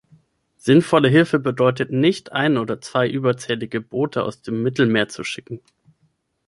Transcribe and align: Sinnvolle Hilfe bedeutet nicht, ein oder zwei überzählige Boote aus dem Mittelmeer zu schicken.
Sinnvolle 0.57 1.09
Hilfe 1.09 1.37
bedeutet 1.37 1.91
nicht, 1.91 2.31
ein 2.31 2.57
oder 2.57 2.81
zwei 2.81 3.07
überzählige 3.07 3.81
Boote 3.81 4.23
aus 4.23 4.41
dem 4.41 4.63
Mittelmeer 4.63 5.09
zu 5.09 5.23
schicken. 5.23 5.61